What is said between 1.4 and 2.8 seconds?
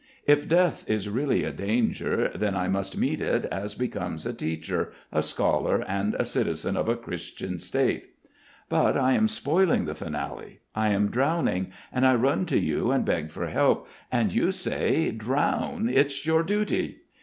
a danger then I